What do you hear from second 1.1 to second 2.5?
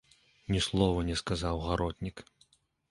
не сказаў гаротнік.